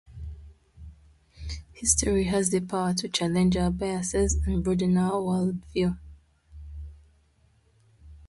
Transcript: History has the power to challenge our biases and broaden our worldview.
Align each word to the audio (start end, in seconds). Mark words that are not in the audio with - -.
History 1.73 2.23
has 2.23 2.49
the 2.49 2.59
power 2.59 2.91
to 2.95 3.07
challenge 3.07 3.55
our 3.55 3.69
biases 3.69 4.33
and 4.47 4.63
broaden 4.63 4.97
our 4.97 5.21
worldview. 5.21 5.99